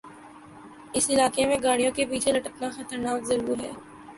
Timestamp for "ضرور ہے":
3.25-3.71